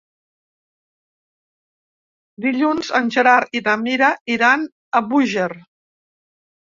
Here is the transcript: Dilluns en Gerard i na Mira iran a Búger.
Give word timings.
Dilluns 2.45 2.89
en 2.99 3.11
Gerard 3.15 3.59
i 3.59 3.61
na 3.67 3.75
Mira 3.81 4.09
iran 4.37 4.65
a 5.01 5.03
Búger. 5.13 5.47